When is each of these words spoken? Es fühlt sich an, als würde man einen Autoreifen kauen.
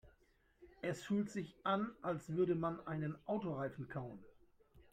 Es 0.81 1.03
fühlt 1.03 1.29
sich 1.29 1.55
an, 1.63 1.91
als 2.01 2.29
würde 2.29 2.55
man 2.55 2.79
einen 2.87 3.15
Autoreifen 3.27 3.87
kauen. 3.87 4.17